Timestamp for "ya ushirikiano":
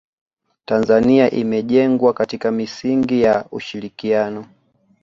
3.21-4.45